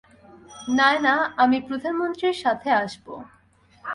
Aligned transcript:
নায়না, 0.77 1.15
আমি 1.37 1.57
প্রধানমন্ত্রীর 1.61 2.37
সাথে 2.43 2.69
আসবো। 2.83 3.13